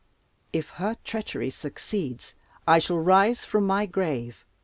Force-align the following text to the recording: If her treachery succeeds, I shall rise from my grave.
If 0.51 0.67
her 0.81 0.97
treachery 1.03 1.51
succeeds, 1.51 2.33
I 2.67 2.79
shall 2.79 2.97
rise 2.97 3.45
from 3.45 3.67
my 3.67 3.85
grave. 3.85 4.43